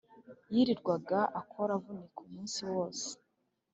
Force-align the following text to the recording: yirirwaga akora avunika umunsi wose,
yirirwaga 0.53 1.19
akora 1.41 1.71
avunika 1.77 2.19
umunsi 2.25 2.59
wose, 2.71 3.07